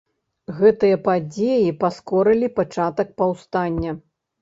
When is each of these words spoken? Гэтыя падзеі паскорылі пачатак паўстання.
Гэтыя 0.59 0.97
падзеі 1.09 1.77
паскорылі 1.85 2.53
пачатак 2.59 3.17
паўстання. 3.21 3.91